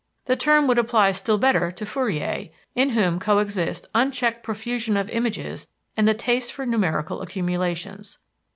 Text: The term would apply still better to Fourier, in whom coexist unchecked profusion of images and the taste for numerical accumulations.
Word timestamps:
The 0.25 0.35
term 0.35 0.65
would 0.65 0.79
apply 0.79 1.11
still 1.11 1.37
better 1.37 1.69
to 1.73 1.85
Fourier, 1.85 2.49
in 2.73 2.89
whom 2.89 3.19
coexist 3.19 3.85
unchecked 3.93 4.41
profusion 4.41 4.97
of 4.97 5.07
images 5.11 5.67
and 5.95 6.07
the 6.07 6.15
taste 6.15 6.51
for 6.51 6.65
numerical 6.65 7.21
accumulations. 7.21 8.17